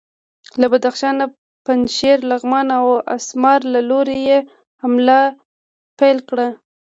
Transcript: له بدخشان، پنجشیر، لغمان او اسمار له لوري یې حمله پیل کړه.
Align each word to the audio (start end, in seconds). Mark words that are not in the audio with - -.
له 0.59 0.65
بدخشان، 0.71 1.17
پنجشیر، 1.65 2.17
لغمان 2.31 2.67
او 2.79 2.87
اسمار 3.15 3.59
له 3.73 3.79
لوري 3.89 4.17
یې 4.29 4.39
حمله 4.83 5.19
پیل 5.99 6.17
کړه. 6.29 6.47